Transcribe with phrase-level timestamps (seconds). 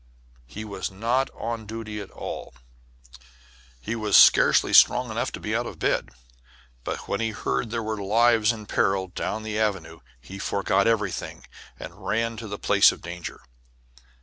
[0.47, 2.55] He was not on duty at all.
[3.79, 6.09] He was scarcely strong enough to be out of bed,
[6.83, 10.87] but when he heard that there were lives in peril down the avenue he forgot
[10.87, 11.45] everything,
[11.79, 13.41] and ran to the place of danger.